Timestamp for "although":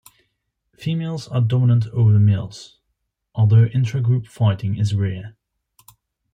3.35-3.67